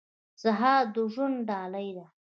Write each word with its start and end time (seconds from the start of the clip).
سهار 0.41 0.83
د 0.95 0.97
ژوند 1.13 1.37
ډالۍ 1.49 1.89
ده. 1.97 2.05